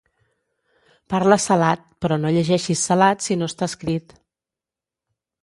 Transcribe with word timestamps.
parla 1.13 1.37
salat, 1.43 1.83
però 2.05 2.17
no 2.23 2.31
llegeixis 2.39 2.87
salat 2.89 3.23
si 3.29 3.39
no 3.43 3.51
està 3.53 3.69
escrit 3.75 4.19